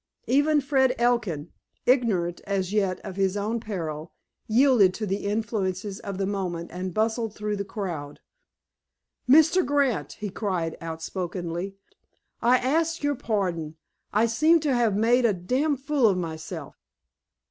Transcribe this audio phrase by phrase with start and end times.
[0.25, 1.51] Even Fred Elkin,
[1.85, 4.13] ignorant as yet of his own peril,
[4.47, 8.19] yielded to the influences of the moment and bustled through the crowd.
[9.29, 9.63] "Mr.
[9.63, 11.75] Grant," he cried outspokenly,
[12.41, 13.75] "I ask your pardon.
[14.11, 16.77] I seem to have made a d—d fool of myself!"